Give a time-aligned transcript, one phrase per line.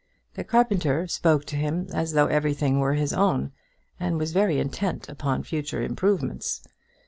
[0.33, 3.51] The carpenter spoke to him as though everything were his own,
[3.99, 6.63] and was very intent upon future improvements.